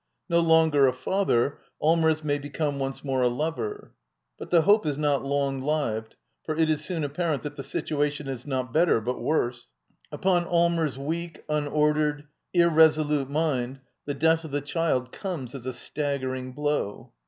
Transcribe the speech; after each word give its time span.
No 0.27 0.39
longer 0.39 0.87
a 0.87 0.93
I 0.93 0.95
father, 0.95 1.59
Allmers 1.79 2.23
may 2.23 2.39
become 2.39 2.79
once 2.79 3.03
more 3.03 3.21
a 3.21 3.27
lover. 3.29 3.93
'But 4.39 4.49
the 4.49 4.63
hope 4.63 4.83
is 4.83 4.97
not 4.97 5.23
long 5.23 5.61
lived, 5.61 6.15
for 6.43 6.55
it 6.55 6.71
is 6.71 6.83
soon 6.83 7.03
appar 7.03 7.33
ent 7.35 7.43
that 7.43 7.55
the 7.55 7.61
situation 7.61 8.27
is 8.27 8.47
not 8.47 8.73
better, 8.73 8.99
but 8.99 9.21
worse. 9.21 9.67
Upon 10.11 10.45
Allmers' 10.47 10.97
weak, 10.97 11.43
unordered, 11.47 12.23
irresolute 12.51 13.29
mind 13.29 13.79
the 14.05 14.15
death 14.15 14.43
of 14.43 14.49
the 14.49 14.61
child 14.61 15.11
comes 15.11 15.53
as 15.53 15.67
a 15.67 15.71
staggering 15.73 16.53
blow. 16.53 17.13